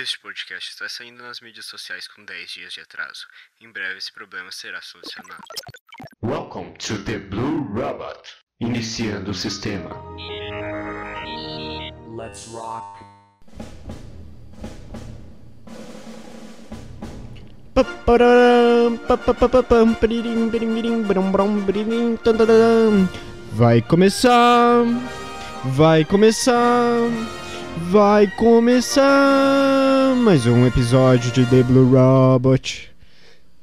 [0.00, 3.26] Este podcast está saindo nas mídias sociais com 10 dias de atraso.
[3.60, 5.42] Em breve esse problema será solucionado.
[6.22, 8.22] Welcome to the Blue Robot.
[8.60, 9.90] Iniciando o sistema.
[12.16, 13.04] Let's rock.
[23.50, 24.84] Vai começar,
[25.64, 27.00] vai começar,
[27.90, 29.77] vai começar
[30.18, 32.90] mais um episódio de The Blue Robot.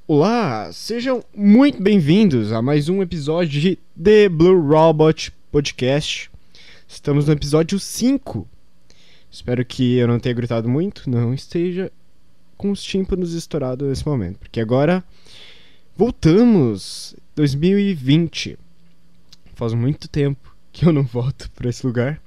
[0.07, 6.31] Olá, sejam muito bem-vindos a mais um episódio de The Blue Robot Podcast.
[6.87, 8.47] Estamos no episódio 5.
[9.29, 11.91] Espero que eu não tenha gritado muito, não esteja
[12.57, 15.03] com os tímpanos estourados nesse momento, porque agora
[15.95, 18.57] voltamos 2020.
[19.55, 22.19] Faz muito tempo que eu não volto para esse lugar,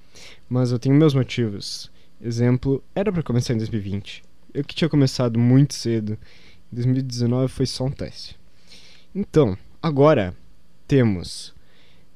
[0.49, 1.91] mas eu tenho meus motivos.
[2.21, 4.27] Exemplo, era para começar em 2020.
[4.52, 6.19] Eu que tinha começado muito cedo.
[6.73, 8.38] Em 2019 foi só um teste.
[9.15, 10.35] Então, agora
[10.87, 11.54] temos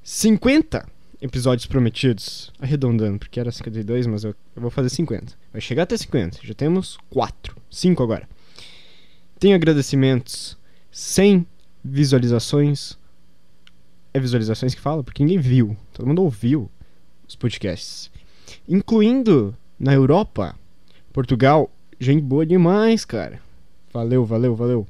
[0.02, 0.86] 50
[1.20, 5.34] episódios prometidos, arredondando, porque era 52, mas eu, eu vou fazer 50.
[5.52, 6.40] Vai chegar até 50.
[6.42, 8.28] Já temos 4, 5 agora.
[9.38, 10.58] Tenho agradecimentos
[10.90, 11.46] 100
[11.84, 12.98] visualizações.
[14.12, 15.02] É visualizações que fala?
[15.02, 15.76] Porque ninguém viu.
[15.92, 16.70] Todo mundo ouviu
[17.26, 18.10] os podcasts.
[18.68, 20.56] Incluindo na Europa,
[21.12, 21.70] Portugal.
[22.02, 23.40] Gente boa demais, cara.
[23.92, 24.84] Valeu, valeu, valeu.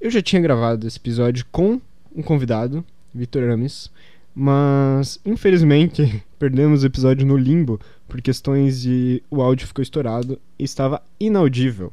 [0.00, 1.78] Eu já tinha gravado esse episódio com
[2.14, 3.90] um convidado, Vitor Ames,
[4.34, 10.64] mas infelizmente perdemos o episódio no limbo por questões de o áudio ficou estourado e
[10.64, 11.92] estava inaudível.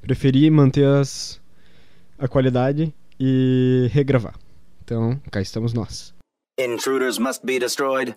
[0.00, 1.38] Preferi manter as,
[2.18, 4.36] a qualidade e regravar.
[4.82, 6.14] Então, cá estamos nós.
[6.58, 8.16] Intruders must be destroyed.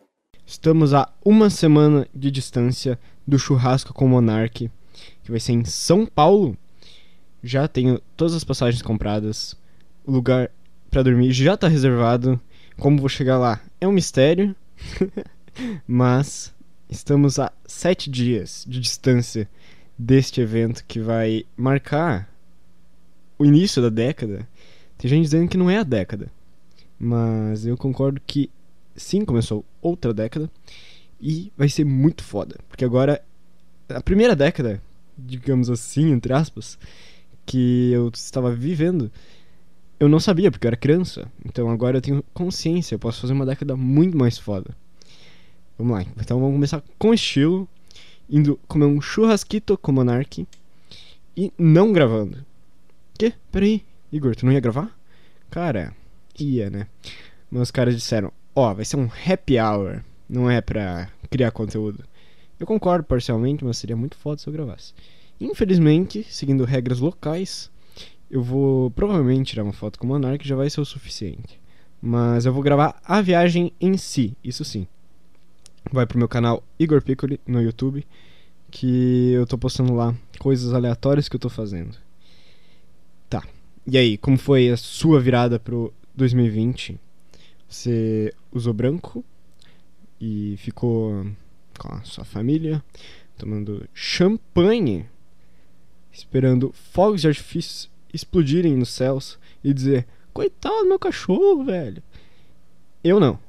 [0.50, 4.68] Estamos a uma semana de distância do churrasco com o Monark,
[5.22, 6.58] que vai ser em São Paulo.
[7.44, 9.56] Já tenho todas as passagens compradas.
[10.04, 10.50] O lugar
[10.90, 12.42] para dormir já está reservado.
[12.80, 14.56] Como vou chegar lá é um mistério.
[15.86, 16.52] Mas
[16.90, 19.48] estamos a sete dias de distância
[19.96, 22.28] deste evento que vai marcar
[23.38, 24.50] o início da década.
[24.98, 26.32] Tem gente dizendo que não é a década.
[26.98, 28.50] Mas eu concordo que
[29.00, 30.50] sim, começou outra década.
[31.20, 32.58] E vai ser muito foda.
[32.68, 33.22] Porque agora,
[33.90, 34.82] a primeira década,
[35.18, 36.78] digamos assim, entre aspas,
[37.46, 39.12] que eu estava vivendo,
[40.00, 41.30] eu não sabia, porque eu era criança.
[41.46, 44.76] Então agora eu tenho consciência, eu posso fazer uma década muito mais foda.
[45.78, 47.68] Vamos lá, então vamos começar com estilo,
[48.30, 50.46] indo comer um churrasquito com Monark
[51.36, 52.46] e não gravando.
[53.18, 53.34] Quê?
[53.52, 54.98] Peraí, Igor, tu não ia gravar?
[55.50, 55.96] Cara,
[56.38, 56.88] ia, né?
[57.50, 62.04] Meus caras disseram, ó, vai ser um happy hour, não é pra criar conteúdo.
[62.60, 64.94] Eu concordo parcialmente, mas seria muito foda se eu gravasse.
[65.40, 67.72] Infelizmente, seguindo regras locais,
[68.30, 71.60] eu vou provavelmente tirar uma foto com o Monark, já vai ser o suficiente.
[72.02, 74.86] Mas eu vou gravar a viagem em si, isso sim.
[75.92, 78.06] Vai pro meu canal Igor Piccoli no YouTube,
[78.70, 81.98] que eu tô postando lá coisas aleatórias que eu tô fazendo.
[83.30, 83.44] Tá.
[83.88, 87.00] E aí, como foi a sua virada pro 2020?
[87.70, 89.24] Você usou branco
[90.20, 91.26] e ficou
[91.78, 92.84] com a sua família,
[93.38, 95.06] tomando champanhe,
[96.12, 102.02] esperando fogos de artifício explodirem nos céus e dizer: Coitado do meu cachorro, velho.
[103.04, 103.40] Eu não.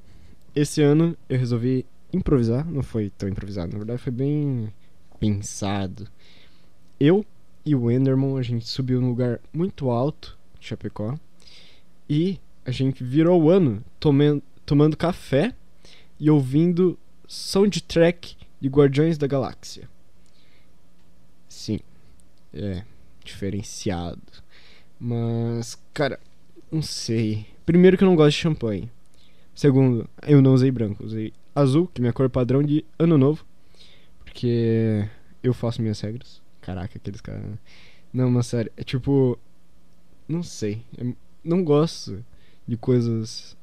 [0.55, 2.67] Esse ano eu resolvi improvisar.
[2.67, 4.73] Não foi tão improvisado, na verdade foi bem
[5.19, 6.07] pensado.
[6.99, 7.25] Eu
[7.65, 11.19] e o Enderman, a gente subiu num lugar muito alto de Chapecó.
[12.09, 12.39] E
[12.71, 15.53] a gente virou o ano tomando, tomando café
[16.19, 19.91] e ouvindo soundtrack de Guardiões da Galáxia.
[21.49, 21.81] Sim,
[22.55, 22.85] é
[23.25, 24.23] diferenciado.
[25.01, 26.21] Mas, cara,
[26.71, 27.45] não sei.
[27.67, 28.89] Primeiro que eu não gosto de champanhe.
[29.53, 33.45] Segundo, eu não usei branco, usei azul, que é minha cor padrão de ano novo.
[34.25, 35.09] Porque
[35.43, 36.41] eu faço minhas regras.
[36.61, 37.43] Caraca, aqueles caras.
[37.43, 37.59] Né?
[38.13, 39.37] Não, mas sério, é tipo.
[40.29, 40.85] Não sei.
[40.97, 42.25] Eu não gosto
[42.71, 43.57] de coisas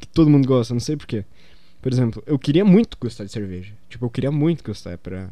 [0.00, 1.24] que todo mundo gosta, não sei porquê.
[1.82, 3.72] Por exemplo, eu queria muito gostar de cerveja.
[3.88, 5.30] Tipo, eu queria muito gostar pra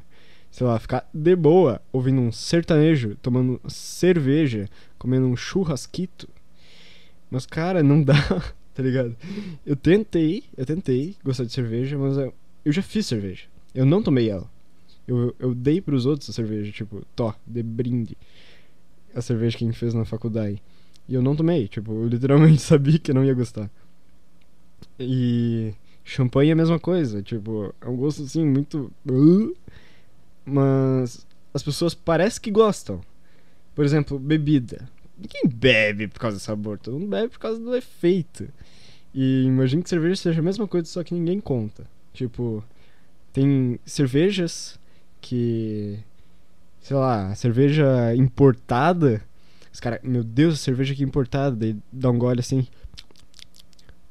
[0.50, 4.69] sei lá, ficar de boa ouvindo um sertanejo, tomando cerveja,
[4.99, 6.29] comendo um churrasquito.
[7.31, 8.15] Mas, cara, não dá,
[8.75, 9.17] tá ligado?
[9.65, 12.35] Eu tentei, eu tentei gostar de cerveja, mas eu,
[12.65, 13.45] eu já fiz cerveja.
[13.75, 14.50] Eu não tomei ela.
[15.06, 18.17] Eu, eu dei pros outros a cerveja, tipo, tó, de brinde.
[19.15, 20.62] A cerveja que a gente fez na faculdade.
[21.08, 23.70] E eu não tomei, tipo, eu literalmente sabia que não ia gostar.
[24.99, 25.75] E
[26.05, 28.93] champanhe é a mesma coisa, tipo, é um gosto assim muito.
[29.08, 29.56] Uh,
[30.44, 33.00] mas as pessoas parecem que gostam.
[33.75, 34.88] Por exemplo, bebida.
[35.16, 38.49] Ninguém bebe por causa do sabor, todo mundo bebe por causa do efeito.
[39.14, 41.84] E imagino que cerveja seja a mesma coisa, só que ninguém conta.
[42.12, 42.62] Tipo,
[43.32, 44.78] tem cervejas
[45.20, 45.99] que.
[46.81, 49.22] Sei lá, cerveja importada.
[49.73, 51.55] Os caras, meu Deus, cerveja aqui importada.
[51.55, 52.67] Daí dá um gole assim.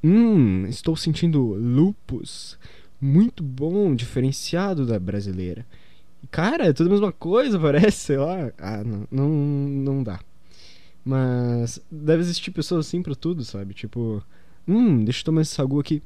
[0.04, 2.58] Hum, estou sentindo lupus.
[3.00, 5.66] Muito bom, diferenciado da brasileira.
[6.32, 8.52] Cara, é tudo a mesma coisa, parece, sei lá.
[8.58, 10.20] Ah, não, não, não dá.
[11.04, 13.74] Mas deve existir pessoas assim pra tudo, sabe?
[13.74, 14.24] Tipo,
[14.68, 16.04] hum, deixa eu tomar esse sagu aqui.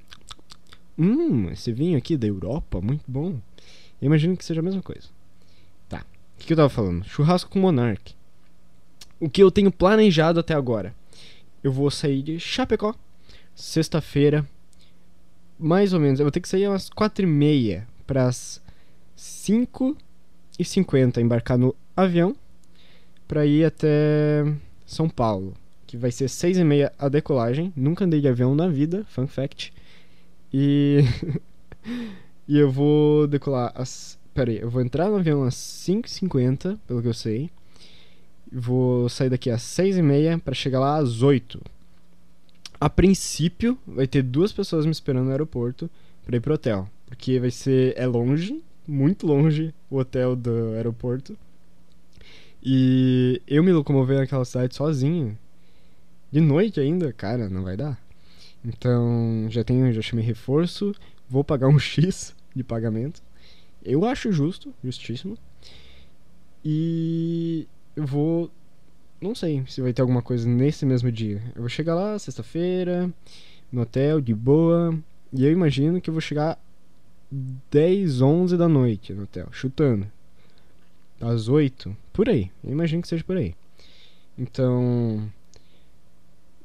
[0.98, 3.40] Hum, esse vinho aqui da Europa, muito bom.
[4.02, 5.08] Eu imagino que seja a mesma coisa.
[5.90, 6.06] Tá.
[6.36, 7.04] O que, que eu tava falando?
[7.06, 8.14] Churrasco com Monark.
[9.22, 10.96] O que eu tenho planejado até agora?
[11.64, 12.96] Eu vou sair de Chapecó,
[13.54, 14.44] sexta-feira,
[15.60, 16.20] mais ou menos.
[16.20, 18.60] Eu vou ter que sair às quatro e meia para as
[19.16, 19.96] 5
[20.58, 22.36] e 50 embarcar no avião
[23.28, 24.44] para ir até
[24.88, 25.54] São Paulo,
[25.86, 27.72] que vai ser 6 e meia a decolagem.
[27.76, 29.72] Nunca andei de avião na vida, fun fact.
[30.52, 31.02] E
[32.48, 37.02] e eu vou decolar às Pera aí, eu vou entrar no avião às 5h50, pelo
[37.04, 37.52] que eu sei.
[38.52, 41.62] Vou sair daqui às 6h30 para chegar lá às 8
[42.80, 45.90] A princípio, vai ter duas pessoas me esperando no aeroporto
[46.26, 46.90] pra ir pro hotel.
[47.08, 47.94] Porque vai ser.
[47.98, 51.38] É longe, muito longe o hotel do aeroporto.
[52.64, 55.38] E eu me locomover naquela cidade sozinho,
[56.32, 58.00] de noite ainda, cara, não vai dar.
[58.64, 60.94] Então, já tenho, já chamei reforço,
[61.28, 63.22] vou pagar um X de pagamento.
[63.84, 65.38] Eu acho justo, justíssimo.
[66.64, 67.68] E
[68.02, 68.52] eu vou
[69.22, 71.42] não sei se vai ter alguma coisa nesse mesmo dia.
[71.56, 73.14] Eu vou chegar lá sexta-feira,
[73.72, 74.98] no hotel, de boa.
[75.32, 76.60] E eu imagino que eu vou chegar
[77.70, 80.08] 10, 11 da noite no hotel, chutando.
[81.22, 82.50] Às 8, por aí.
[82.64, 83.54] Eu imagino que seja por aí.
[84.36, 85.32] Então,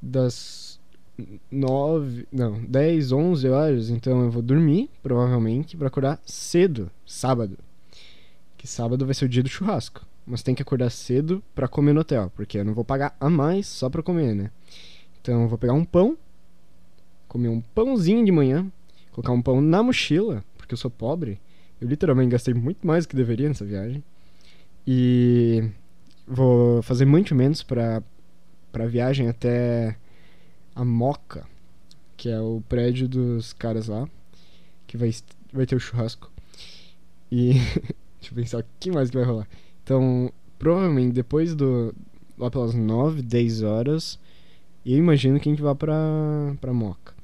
[0.01, 0.81] das
[1.51, 7.59] 9, não, 10, 11 horas, então eu vou dormir, provavelmente, pra acordar cedo, sábado.
[8.57, 10.07] Que sábado vai ser o dia do churrasco.
[10.27, 13.31] Mas tem que acordar cedo pra comer no hotel, porque eu não vou pagar a
[13.31, 14.51] mais só pra comer, né?
[15.21, 16.19] Então eu vou pegar um pão,
[17.29, 18.71] comer um pãozinho de manhã,
[19.13, 21.41] colocar um pão na mochila, porque eu sou pobre.
[21.81, 24.03] Eu literalmente gastei muito mais do que deveria nessa viagem.
[24.87, 25.71] E
[26.27, 28.03] vou fazer muito menos pra,
[28.73, 29.97] pra viagem até
[30.75, 31.47] a Moca,
[32.17, 34.09] que é o prédio dos caras lá,
[34.87, 35.15] que vai,
[35.53, 36.33] vai ter o churrasco.
[37.31, 37.55] E
[38.19, 39.49] deixa eu pensar o que mais que vai rolar.
[39.87, 41.95] Então, provavelmente depois do.
[42.37, 44.19] lá pelas 9, 10 horas,
[44.85, 45.97] eu imagino que a gente vá pra,
[46.61, 47.15] pra Moca.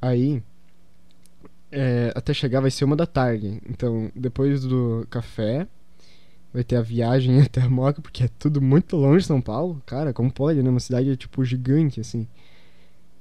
[0.00, 0.40] Aí,
[1.72, 3.60] é, até chegar vai ser uma da tarde.
[3.68, 5.66] Então, depois do café,
[6.54, 9.82] vai ter a viagem até a Moca, porque é tudo muito longe de São Paulo.
[9.84, 10.70] Cara, como pode, né?
[10.70, 12.28] Uma cidade, tipo, gigante, assim.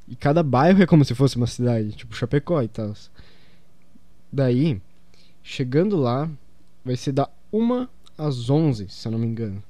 [0.07, 2.94] E cada bairro é como se fosse uma cidade, tipo Chapecó e tal.
[4.31, 4.80] Daí,
[5.41, 6.30] chegando lá,
[6.85, 9.61] vai ser da 1 às 11, se eu não me engano.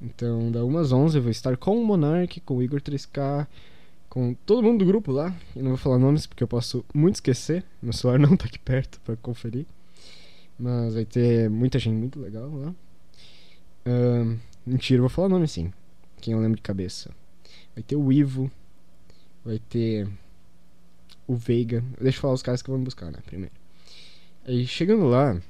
[0.00, 3.46] Então, da 1 às 11 eu vou estar com o Monark, com o Igor 3K,
[4.08, 5.34] com todo mundo do grupo lá.
[5.54, 7.64] Eu não vou falar nomes porque eu posso muito esquecer.
[7.82, 9.66] Meu celular não tá aqui perto pra conferir.
[10.58, 12.74] Mas vai ter muita gente muito legal lá.
[13.86, 15.72] Ahn, mentira, eu vou falar nome sim.
[16.20, 17.10] Quem eu lembro de cabeça.
[17.74, 18.50] Vai ter o Ivo.
[19.44, 20.08] Vai ter
[21.26, 21.84] o Veiga.
[22.00, 23.18] Deixa eu falar os caras que vão me buscar, né?
[23.24, 23.54] Primeiro.
[24.44, 25.40] Aí chegando lá.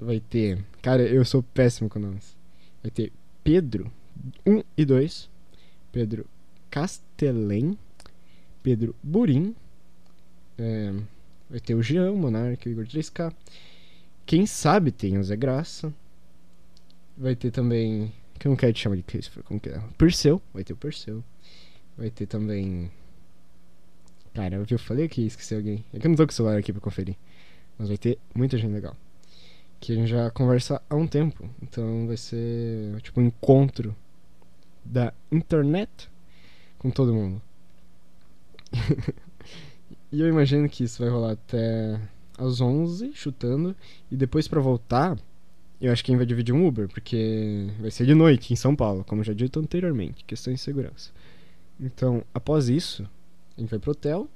[0.00, 0.64] Vai ter.
[0.82, 2.36] Cara, eu sou péssimo com nomes.
[2.82, 3.90] Vai ter Pedro
[4.46, 5.30] 1 e 2.
[5.92, 6.26] Pedro
[6.70, 7.78] Castelém.
[8.62, 9.54] Pedro Burim.
[10.58, 10.92] É,
[11.48, 13.32] vai ter o Jean, o o Igor 3K.
[14.26, 15.92] Quem sabe tem o Zé Graça.
[17.16, 18.12] Vai ter também.
[18.38, 19.80] Que eu não quero te chamar de Christopher, como que é?
[19.96, 20.42] Perseu.
[20.52, 21.22] Vai ter o Perseu.
[21.96, 22.90] Vai ter também.
[24.32, 25.84] Cara, que eu falei aqui, esqueci alguém.
[25.92, 27.16] É que eu não tô com o celular aqui pra conferir.
[27.78, 28.96] Mas vai ter muita gente legal.
[29.84, 31.46] Que a gente já conversa há um tempo.
[31.60, 33.94] Então vai ser tipo um encontro
[34.82, 36.08] da internet
[36.78, 37.42] com todo mundo.
[40.10, 42.00] e eu imagino que isso vai rolar até
[42.38, 43.76] às 11, chutando.
[44.10, 45.18] E depois pra voltar,
[45.78, 48.56] eu acho que a gente vai dividir um Uber, porque vai ser de noite em
[48.56, 51.10] São Paulo, como já dito anteriormente, questão de segurança.
[51.78, 53.06] Então, após isso,
[53.54, 54.30] a gente vai pro hotel,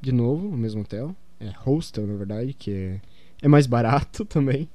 [0.00, 1.14] de novo, o mesmo hotel.
[1.38, 3.00] É hostel, na verdade, que é,
[3.42, 4.68] é mais barato também.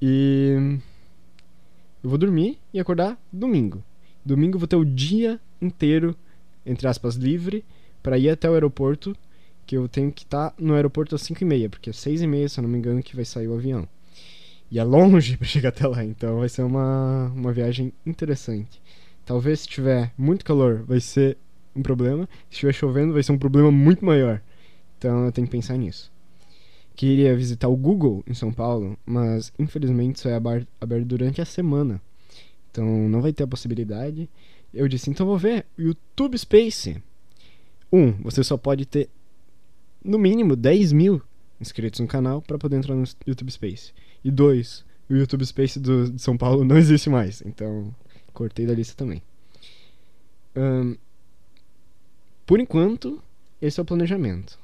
[0.00, 0.78] E
[2.02, 3.82] eu vou dormir e acordar domingo.
[4.24, 6.16] Domingo eu vou ter o dia inteiro,
[6.64, 7.64] entre aspas, livre
[8.02, 9.16] para ir até o aeroporto,
[9.66, 12.26] que eu tenho que estar no aeroporto às 5 e meia, porque às 6 e
[12.26, 13.88] meia, se eu não me engano, que vai sair o avião.
[14.70, 18.80] E é longe pra chegar até lá, então vai ser uma, uma viagem interessante.
[19.24, 21.36] Talvez se tiver muito calor vai ser
[21.74, 24.40] um problema, se estiver chovendo vai ser um problema muito maior.
[24.98, 26.12] Então eu tenho que pensar nisso.
[26.96, 32.00] Queria visitar o Google em São Paulo, mas infelizmente só é aberto durante a semana.
[32.70, 34.28] Então não vai ter a possibilidade.
[34.72, 37.00] Eu disse, então vou ver o YouTube Space.
[37.92, 39.10] Um, você só pode ter
[40.02, 41.20] no mínimo 10 mil
[41.60, 43.92] inscritos no canal para poder entrar no YouTube Space.
[44.24, 47.42] E dois, o YouTube Space do, de São Paulo não existe mais.
[47.44, 47.94] Então
[48.32, 49.22] cortei da lista também.
[50.54, 50.94] Ahn,
[52.46, 53.22] por enquanto,
[53.60, 54.58] esse é o planejamento.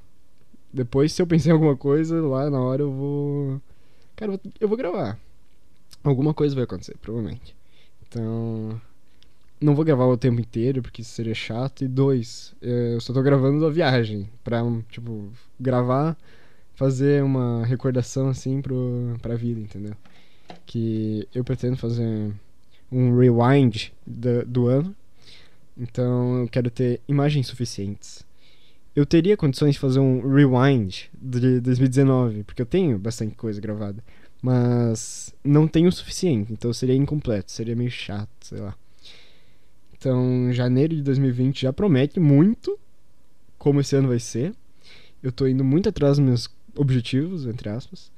[0.72, 3.60] Depois, se eu pensar em alguma coisa, lá na hora eu vou.
[4.16, 5.18] Cara, eu vou- gravar.
[6.02, 7.54] Alguma coisa vai acontecer, provavelmente.
[8.08, 8.80] Então.
[9.60, 11.84] Não vou gravar o tempo inteiro, porque isso seria chato.
[11.84, 14.28] E dois, eh, eu só tô gravando a viagem.
[14.42, 14.60] Pra,
[14.90, 15.28] tipo,
[15.60, 16.16] gravar,
[16.74, 19.94] fazer uma recordação assim pro, pra vida, entendeu?
[20.66, 22.32] Que eu pretendo fazer
[22.90, 24.94] um rewind da- do ano.
[25.78, 28.24] Então eu quero ter imagens suficientes.
[28.94, 34.04] Eu teria condições de fazer um rewind de 2019, porque eu tenho bastante coisa gravada.
[34.42, 38.76] Mas não tenho o suficiente, então seria incompleto, seria meio chato, sei lá.
[39.96, 42.78] Então, janeiro de 2020 já promete muito
[43.56, 44.52] como esse ano vai ser.
[45.22, 48.10] Eu tô indo muito atrás dos meus objetivos, entre aspas.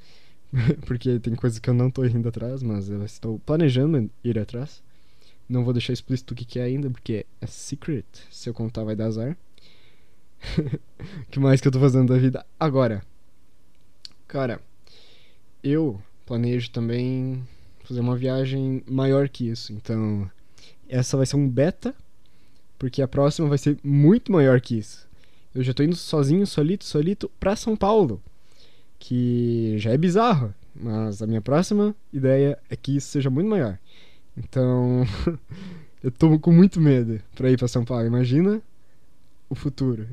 [0.87, 4.83] porque tem coisas que eu não tô indo atrás, mas eu estou planejando ir atrás.
[5.47, 8.07] Não vou deixar explícito o que, que é ainda, porque é secret.
[8.31, 9.37] Se eu contar, vai dar azar.
[11.31, 13.03] Que mais que eu tô fazendo da vida agora?
[14.27, 14.61] Cara,
[15.63, 17.47] eu planejo também
[17.85, 19.73] fazer uma viagem maior que isso.
[19.73, 20.31] Então,
[20.89, 21.95] essa vai ser um beta,
[22.79, 25.07] porque a próxima vai ser muito maior que isso.
[25.55, 28.21] Eu já tô indo sozinho, solito, solito pra São Paulo,
[28.99, 33.79] que já é bizarro, mas a minha próxima ideia é que isso seja muito maior.
[34.37, 35.05] Então,
[36.03, 38.07] eu tô com muito medo pra ir pra São Paulo.
[38.07, 38.61] Imagina
[39.49, 40.09] o futuro.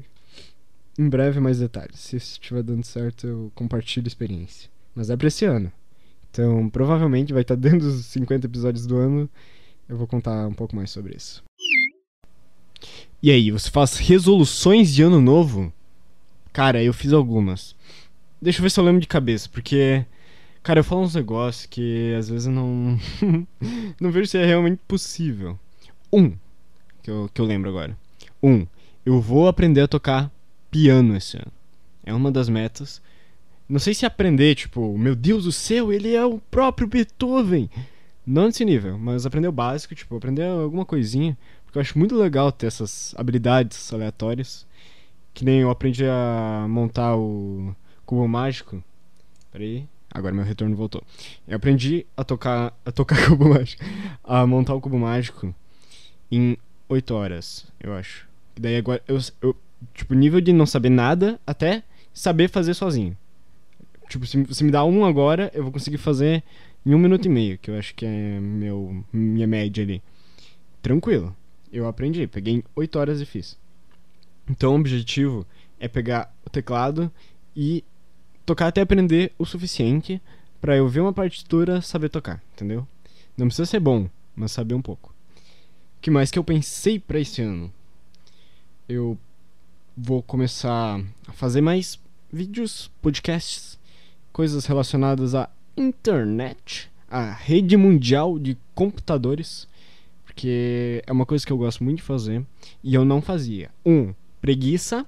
[1.01, 1.99] Em breve, mais detalhes.
[1.99, 4.69] Se estiver dando certo, eu compartilho a experiência.
[4.93, 5.71] Mas é pra esse ano.
[6.29, 9.27] Então, provavelmente vai estar dentro dos 50 episódios do ano.
[9.89, 11.43] Eu vou contar um pouco mais sobre isso.
[13.19, 15.73] E aí, você faz resoluções de ano novo?
[16.53, 17.75] Cara, eu fiz algumas.
[18.39, 20.05] Deixa eu ver se eu lembro de cabeça, porque.
[20.61, 22.99] Cara, eu falo uns negócios que às vezes eu não.
[23.99, 25.57] não vejo se é realmente possível.
[26.13, 26.37] Um,
[27.01, 27.97] que eu, que eu lembro agora.
[28.43, 28.67] Um,
[29.03, 30.31] eu vou aprender a tocar
[30.71, 31.51] piano esse ano.
[32.03, 33.01] É uma das metas.
[33.69, 37.69] Não sei se aprender, tipo, meu Deus do céu, ele é o próprio Beethoven.
[38.25, 41.37] Não nesse nível, mas aprender o básico, tipo, aprender alguma coisinha.
[41.65, 44.65] Porque eu acho muito legal ter essas habilidades aleatórias.
[45.33, 47.75] Que nem eu aprendi a montar o
[48.05, 48.83] cubo mágico.
[49.51, 49.87] Peraí.
[50.13, 51.01] Agora meu retorno voltou.
[51.47, 52.77] Eu aprendi a tocar.
[52.85, 53.83] a tocar cubo mágico.
[54.23, 55.55] A montar o cubo mágico
[56.29, 56.57] em
[56.89, 58.27] 8 horas, eu acho.
[58.55, 59.55] E daí agora eu, eu.
[59.93, 61.83] Tipo, nível de não saber nada até
[62.13, 63.17] saber fazer sozinho.
[64.09, 66.43] Tipo, se, se me dá um agora, eu vou conseguir fazer
[66.85, 70.01] em um minuto e meio, que eu acho que é meu, minha média ali.
[70.81, 71.35] Tranquilo.
[71.71, 73.57] Eu aprendi, peguei em 8 horas e fiz.
[74.49, 75.45] Então o objetivo
[75.79, 77.11] é pegar o teclado
[77.55, 77.83] e
[78.45, 80.21] tocar até aprender o suficiente
[80.59, 82.85] pra eu ver uma partitura saber tocar, entendeu?
[83.37, 85.13] Não precisa ser bom, mas saber um pouco.
[85.97, 87.71] O que mais que eu pensei pra esse ano?
[88.89, 89.17] Eu
[89.95, 91.99] vou começar a fazer mais
[92.31, 93.77] vídeos, podcasts,
[94.31, 99.67] coisas relacionadas à internet, à rede mundial de computadores,
[100.25, 102.45] porque é uma coisa que eu gosto muito de fazer
[102.83, 103.69] e eu não fazia.
[103.85, 105.05] Um, preguiça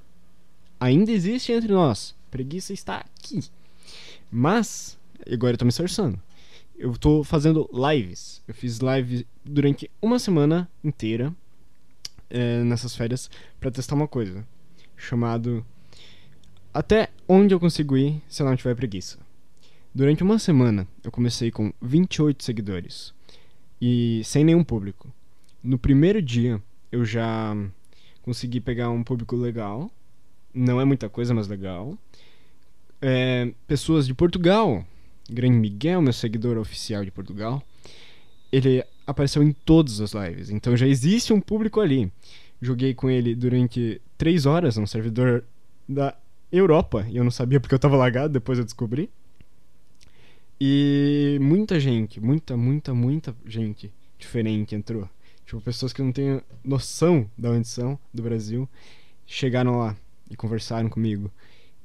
[0.79, 2.13] ainda existe entre nós.
[2.29, 3.43] Preguiça está aqui.
[4.29, 4.97] Mas,
[5.31, 6.19] agora eu tô me esforçando.
[6.77, 8.41] Eu tô fazendo lives.
[8.47, 11.33] Eu fiz live durante uma semana inteira
[12.29, 14.45] eh, nessas férias pra testar uma coisa.
[15.03, 15.65] Chamado
[16.73, 19.19] Até onde eu consigo ir se eu não tiver preguiça.
[19.93, 23.13] Durante uma semana eu comecei com 28 seguidores
[23.81, 25.13] e sem nenhum público.
[25.61, 27.53] No primeiro dia eu já
[28.21, 29.91] consegui pegar um público legal.
[30.53, 31.97] Não é muita coisa, mas legal.
[33.01, 34.85] É, pessoas de Portugal.
[35.29, 37.61] Grande Miguel, meu seguidor oficial de Portugal.
[38.53, 40.49] Ele apareceu em todas as lives.
[40.49, 42.09] Então já existe um público ali.
[42.63, 45.43] Joguei com ele durante 3 horas num servidor
[45.87, 46.15] da
[46.49, 47.05] Europa.
[47.09, 49.09] E eu não sabia porque eu tava lagado, depois eu descobri.
[50.61, 55.09] E muita gente, muita, muita, muita gente diferente entrou.
[55.45, 58.69] Tipo, pessoas que não têm noção da onde são, do Brasil,
[59.25, 59.97] chegaram lá
[60.31, 61.29] e conversaram comigo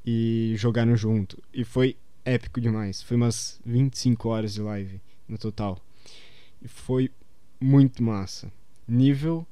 [0.07, 1.43] e jogaram junto.
[1.53, 3.03] E foi épico demais.
[3.03, 5.79] Foi umas 25 horas de live no total.
[6.63, 7.11] E foi
[7.61, 8.49] muito massa.
[8.87, 9.45] Nível,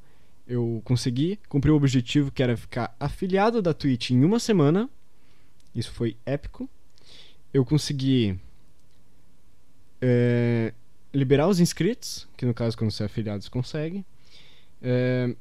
[0.47, 4.88] eu consegui cumprir o objetivo que era ficar afiliado da Twitch em uma semana.
[5.75, 6.69] Isso foi épico.
[7.53, 8.38] Eu consegui
[10.00, 10.73] é,
[11.12, 14.05] liberar os inscritos, que no caso quando você é afiliado você consegue.
[14.81, 15.35] É,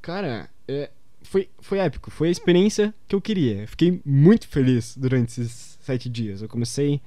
[0.00, 0.90] cara, é,
[1.22, 2.10] foi, foi épico.
[2.10, 3.66] Foi a experiência que eu queria.
[3.66, 6.40] Fiquei muito feliz durante esses sete dias.
[6.40, 7.00] Eu comecei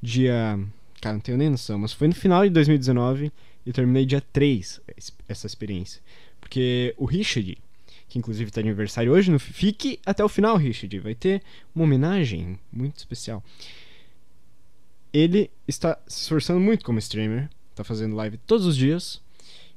[0.00, 0.58] dia.
[1.00, 3.32] Cara, não tenho nem noção, mas foi no final de 2019
[3.66, 4.80] e terminei dia 3
[5.28, 6.00] essa experiência.
[6.42, 7.56] Porque o Richard,
[8.08, 10.98] que inclusive está de aniversário hoje, no, fique até o final, Richard.
[10.98, 11.40] Vai ter
[11.74, 13.42] uma homenagem muito especial.
[15.12, 19.22] Ele está se esforçando muito como streamer, está fazendo live todos os dias,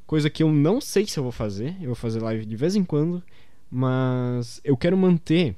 [0.08, 1.76] coisa que eu não sei se eu vou fazer.
[1.80, 3.24] Eu vou fazer live de vez em quando,
[3.70, 5.56] mas eu quero manter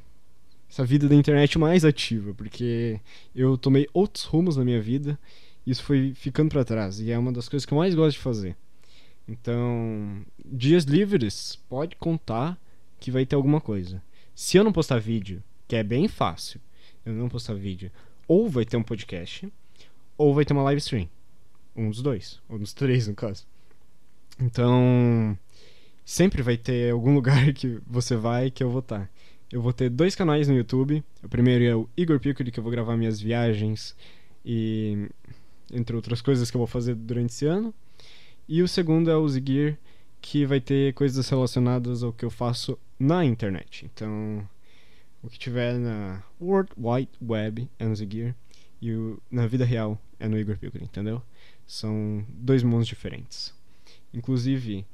[0.70, 3.00] essa vida da internet mais ativa, porque
[3.34, 5.18] eu tomei outros rumos na minha vida
[5.66, 8.18] e isso foi ficando para trás, e é uma das coisas que eu mais gosto
[8.18, 8.56] de fazer.
[9.28, 12.58] Então, dias livres, pode contar
[13.00, 14.02] que vai ter alguma coisa.
[14.34, 16.62] Se eu não postar vídeo, que é bem fácil,
[17.06, 17.92] eu não postar vídeo,
[18.28, 19.52] ou vai ter um podcast,
[20.18, 21.10] ou vai ter uma live stream.
[21.76, 23.46] Um dos dois, ou dos três no caso.
[24.40, 25.38] Então,
[26.06, 29.10] sempre vai ter algum lugar que você vai que eu vou estar.
[29.52, 31.04] Eu vou ter dois canais no YouTube.
[31.24, 33.96] O primeiro é o Igor Piccoli, que eu vou gravar minhas viagens
[34.46, 35.10] e
[35.72, 37.74] entre outras coisas que eu vou fazer durante esse ano.
[38.48, 39.78] E o segundo é o Zigir,
[40.22, 43.86] que vai ter coisas relacionadas ao que eu faço na internet.
[43.86, 44.48] Então,
[45.22, 48.36] o que tiver na World Wide Web é no Zigir
[48.82, 51.22] e o, na vida real é no Igor Piccoli, entendeu?
[51.66, 53.54] São dois mundos diferentes.
[54.14, 54.86] Inclusive,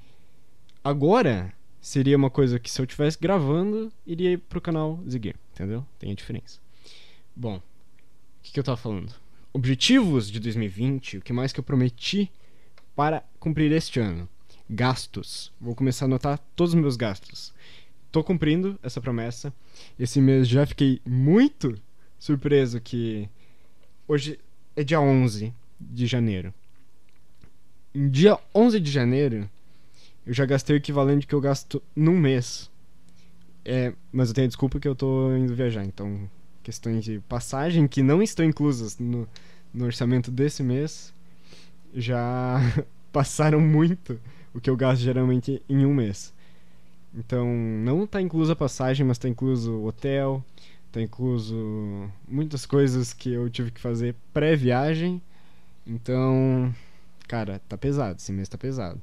[0.83, 5.85] Agora, seria uma coisa que se eu estivesse gravando, iria pro canal Zigir, entendeu?
[5.97, 6.59] Tem a diferença.
[7.33, 7.61] Bom, o
[8.41, 9.13] que, que eu tava falando?
[9.53, 12.29] Objetivos de 2020, o que mais que eu prometi
[12.93, 14.29] para cumprir este ano?
[14.69, 15.51] Gastos.
[15.59, 17.53] Vou começar a anotar todos os meus gastos.
[18.09, 19.53] Tô cumprindo essa promessa.
[19.99, 21.75] Esse mês já fiquei muito
[22.17, 23.29] surpreso que
[24.07, 24.39] hoje
[24.77, 26.53] é dia 11 de janeiro.
[27.93, 29.49] Em dia 11 de janeiro,
[30.25, 32.71] eu já gastei o equivalente que eu gasto num mês.
[33.65, 36.29] É, mas eu tenho desculpa que eu tô indo viajar, então
[36.63, 39.27] questões de passagem que não estão inclusas no,
[39.73, 41.13] no orçamento desse mês
[41.93, 42.57] já
[43.13, 44.19] passaram muito
[44.53, 46.33] o que eu gasto geralmente em um mês.
[47.15, 50.43] Então não está inclusa a passagem, mas está incluso o hotel,
[50.87, 55.21] está incluso muitas coisas que eu tive que fazer pré-viagem.
[55.87, 56.75] Então,
[57.27, 58.99] cara, tá pesado, esse mês tá pesado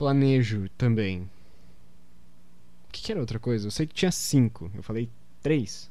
[0.00, 1.28] planejo também.
[2.88, 3.66] O que, que, era outra coisa?
[3.66, 4.70] Eu sei que tinha cinco.
[4.74, 5.10] Eu falei
[5.42, 5.89] três.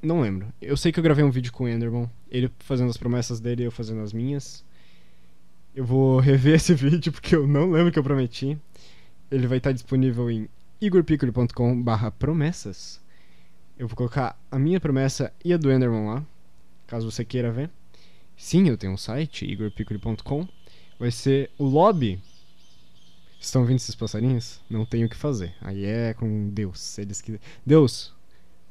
[0.00, 0.52] Não lembro.
[0.60, 2.08] Eu sei que eu gravei um vídeo com o Enderman.
[2.30, 4.64] Ele fazendo as promessas dele e eu fazendo as minhas.
[5.74, 8.58] Eu vou rever esse vídeo porque eu não lembro o que eu prometi.
[9.30, 10.48] Ele vai estar disponível em
[10.80, 13.00] igorpiccoli.com barra promessas.
[13.78, 16.26] Eu vou colocar a minha promessa e a do Enderman lá.
[16.86, 17.70] Caso você queira ver.
[18.36, 20.48] Sim, eu tenho um site, igorpiccoli.com
[20.98, 22.20] vai ser o lobby.
[23.40, 24.60] Estão vendo esses passarinhos?
[24.68, 25.54] Não tem o que fazer.
[25.60, 26.98] Aí é com Deus.
[26.98, 27.40] Eles quiserem.
[27.64, 28.12] Deus,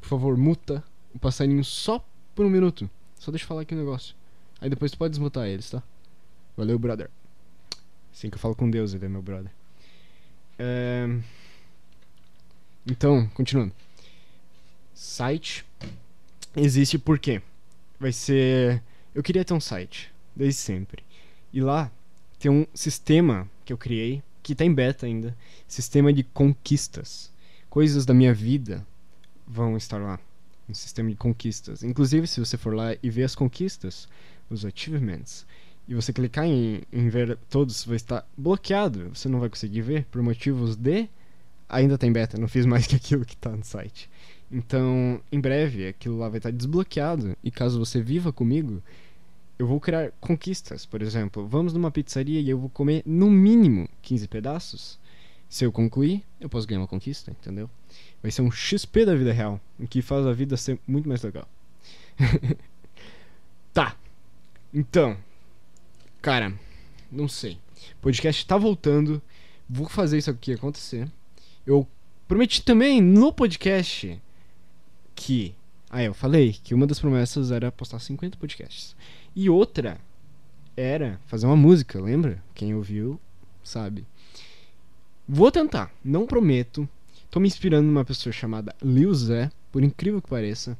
[0.01, 0.83] por favor, muta
[1.17, 2.03] o passarinho só
[2.35, 2.89] por um minuto.
[3.19, 4.15] Só deixa eu falar aqui um negócio.
[4.61, 5.81] Aí depois tu pode desmutar eles, tá?
[6.55, 7.09] Valeu, brother.
[8.13, 9.51] Assim que eu falo com Deus, ele é meu brother.
[10.59, 11.07] É...
[12.85, 13.73] Então, continuando.
[14.93, 15.65] Site
[16.55, 17.41] existe porque
[17.99, 18.81] vai ser.
[19.13, 21.03] Eu queria ter um site, desde sempre.
[21.51, 21.91] E lá
[22.39, 25.35] tem um sistema que eu criei, que está em beta ainda,
[25.67, 27.31] sistema de conquistas.
[27.69, 28.85] Coisas da minha vida
[29.47, 30.19] vão estar lá.
[30.69, 31.83] Um sistema de conquistas.
[31.83, 34.07] Inclusive, se você for lá e ver as conquistas,
[34.49, 35.45] os achievements,
[35.87, 39.09] e você clicar em, em ver todos, vai estar bloqueado.
[39.13, 41.07] Você não vai conseguir ver por motivos de.
[41.69, 44.09] Ainda está em beta, não fiz mais que aquilo que está no site.
[44.51, 47.37] Então, em breve, aquilo lá vai estar desbloqueado.
[47.43, 48.81] E caso você viva comigo,
[49.57, 51.47] eu vou criar conquistas, por exemplo.
[51.47, 54.99] Vamos numa pizzaria e eu vou comer no mínimo 15 pedaços.
[55.49, 57.69] Se eu concluir, eu posso ganhar uma conquista, entendeu?
[58.21, 61.21] Vai ser um XP da vida real, o que faz a vida ser muito mais
[61.21, 61.47] legal.
[63.73, 63.95] tá.
[64.73, 65.17] Então,
[66.21, 66.53] cara,
[67.11, 67.59] não sei.
[67.93, 69.21] O podcast tá voltando.
[69.69, 71.09] Vou fazer isso aqui acontecer.
[71.65, 71.87] Eu
[72.27, 74.19] prometi também no podcast
[75.15, 75.53] que.
[75.89, 78.95] Ah, eu falei que uma das promessas era postar 50 podcasts.
[79.35, 79.99] E outra
[80.75, 82.43] era fazer uma música, lembra?
[82.53, 83.19] Quem ouviu
[83.63, 84.05] sabe.
[85.27, 86.87] Vou tentar, não prometo.
[87.29, 90.77] Tô me inspirando numa pessoa chamada Lil Zé, por incrível que pareça.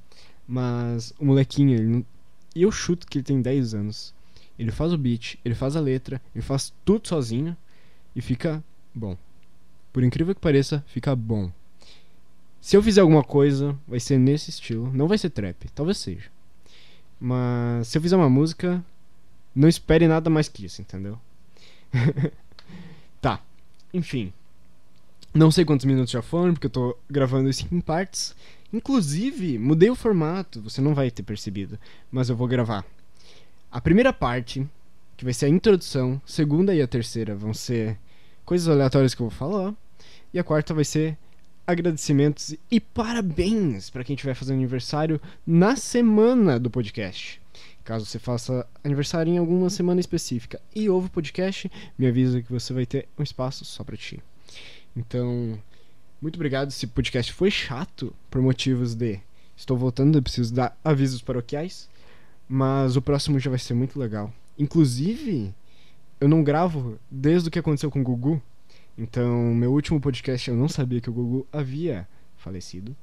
[0.48, 2.06] Mas o molequinho, ele não...
[2.56, 4.14] eu chuto que ele tem 10 anos.
[4.58, 7.56] Ele faz o beat, ele faz a letra, ele faz tudo sozinho
[8.16, 9.16] e fica bom.
[9.94, 11.52] Por incrível que pareça, fica bom.
[12.60, 14.92] Se eu fizer alguma coisa, vai ser nesse estilo.
[14.94, 16.30] Não vai ser trap, talvez seja.
[17.20, 18.84] Mas se eu fizer uma música,
[19.56, 21.20] não espere nada mais que isso, entendeu?
[23.22, 23.42] tá,
[23.94, 24.34] enfim.
[25.38, 28.36] Não sei quantos minutos já foram, porque eu tô gravando isso em partes.
[28.74, 31.78] Inclusive, mudei o formato, você não vai ter percebido,
[32.12, 32.84] mas eu vou gravar.
[33.72, 34.68] A primeira parte,
[35.16, 38.00] que vai ser a introdução, segunda e a terceira vão ser
[38.44, 39.76] coisas aleatórias que eu vou falar,
[40.34, 41.16] e a quarta vai ser
[41.68, 47.40] agradecimentos e parabéns para quem estiver fazendo aniversário na semana do podcast.
[47.84, 52.52] Caso você faça aniversário em alguma semana específica e ouve o podcast, me avisa que
[52.52, 54.20] você vai ter um espaço só para ti.
[54.98, 55.60] Então,
[56.20, 56.70] muito obrigado.
[56.70, 59.20] Esse podcast foi chato por motivos de
[59.56, 61.88] estou voltando, eu preciso dar avisos paroquiais,
[62.50, 64.34] mas o próximo já vai ser muito legal.
[64.58, 65.54] Inclusive,
[66.20, 68.42] eu não gravo desde o que aconteceu com o Gugu.
[68.98, 72.96] Então, meu último podcast eu não sabia que o Gugu havia falecido,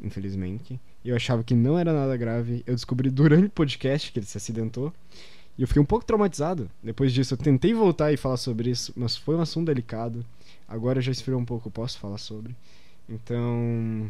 [0.00, 0.78] infelizmente.
[1.04, 2.62] Eu achava que não era nada grave.
[2.64, 4.92] Eu descobri durante o podcast que ele se acidentou.
[5.58, 6.70] E eu fiquei um pouco traumatizado.
[6.80, 10.24] Depois disso, eu tentei voltar e falar sobre isso, mas foi um assunto delicado.
[10.70, 12.54] Agora já esfriou um pouco, eu posso falar sobre.
[13.08, 14.08] Então.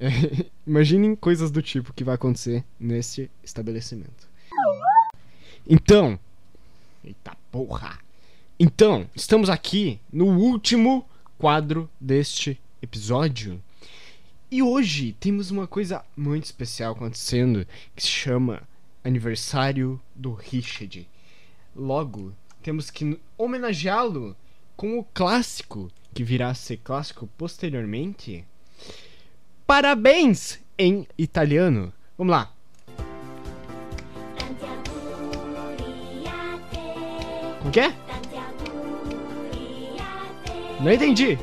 [0.00, 0.08] É,
[0.66, 4.28] imaginem coisas do tipo que vai acontecer nesse estabelecimento.
[5.64, 6.18] Então.
[7.04, 7.96] Eita porra!
[8.58, 13.62] Então, estamos aqui no último quadro deste episódio.
[14.50, 17.64] E hoje temos uma coisa muito especial acontecendo
[17.94, 18.62] que se chama
[19.04, 21.08] Aniversário do Richard.
[21.76, 24.36] Logo, temos que homenageá-lo
[24.78, 28.44] com o clássico, que virá a ser clássico posteriormente.
[29.66, 31.92] Parabéns em italiano.
[32.16, 32.52] Vamos lá.
[37.58, 37.92] Como que é?
[40.80, 41.36] Não entendi.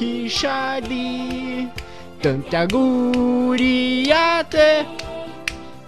[0.00, 0.88] Richard,
[2.22, 4.86] tanti auguri a te,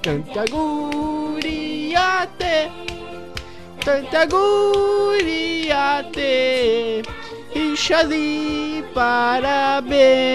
[0.03, 1.10] tanti auguri
[3.81, 7.03] tanti auguri a te,
[7.55, 8.15] Richard,
[8.95, 10.29] parabéns.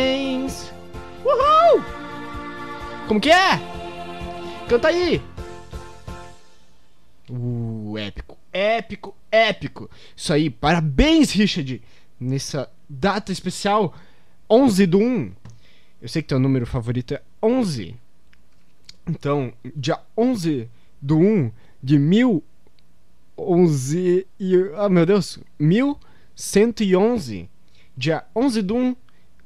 [1.23, 1.83] Uhul!
[3.07, 3.59] Como que é?
[4.67, 5.21] Canta aí.
[7.29, 9.89] Uh, épico, épico, épico.
[10.15, 11.81] Isso aí, parabéns, Richard,
[12.19, 13.93] nessa data especial
[14.49, 15.31] 11 do 1.
[16.01, 17.95] Eu sei que teu número favorito é 11.
[19.07, 20.67] Então, dia 11
[20.99, 21.99] do 1 de
[23.37, 27.49] 1011 e ah meu Deus, 1111.
[27.97, 28.95] Dia 11 do 1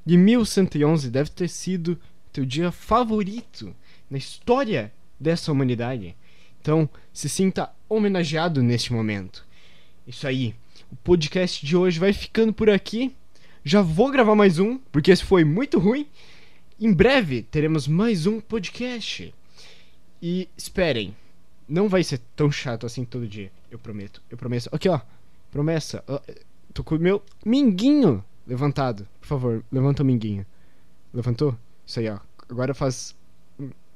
[0.05, 1.99] de 1111 deve ter sido
[2.31, 3.75] teu dia favorito
[4.09, 6.15] na história dessa humanidade.
[6.61, 9.45] Então, se sinta homenageado neste momento.
[10.07, 10.55] Isso aí.
[10.91, 13.15] O podcast de hoje vai ficando por aqui.
[13.63, 16.07] Já vou gravar mais um, porque esse foi muito ruim.
[16.79, 19.33] Em breve teremos mais um podcast.
[20.21, 21.15] E esperem,
[21.67, 24.21] não vai ser tão chato assim todo dia, eu prometo.
[24.29, 24.69] Eu prometo.
[24.71, 24.99] Aqui, ó.
[25.51, 26.03] Promessa.
[26.73, 29.07] Tô com o meu minguinho levantado.
[29.19, 30.45] Por favor, levanta o minguinho.
[31.13, 31.57] Levantou?
[31.85, 32.19] Isso aí, ó.
[32.47, 33.15] Agora faz.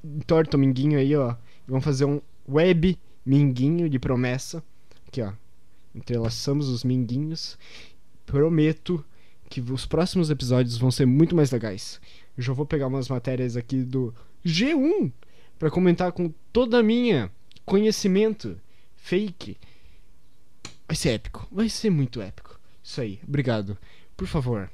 [0.04, 1.32] Entorta o minguinho aí, ó.
[1.68, 4.64] E vamos fazer um web minguinho de promessa.
[5.08, 5.32] Aqui, ó.
[5.94, 7.58] Entrelaçamos os minguinhos.
[8.26, 9.04] Prometo
[9.50, 12.02] que os próximos episódios vão ser muito mais legais.
[12.36, 15.12] Eu já vou pegar umas matérias aqui do G1
[15.60, 17.32] para comentar com toda a minha
[17.66, 18.60] conhecimento
[19.04, 19.58] fake.
[20.88, 22.60] Vai ser épico, vai ser muito épico.
[22.82, 23.78] Isso aí, obrigado.
[24.16, 24.72] Por favor,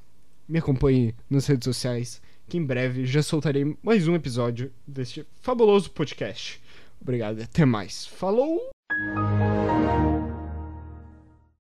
[0.48, 5.92] me acompanhe nas redes sociais, que em breve já soltarei mais um episódio deste fabuloso
[5.92, 6.62] podcast.
[7.02, 8.06] Obrigado, até mais.
[8.06, 8.70] Falou!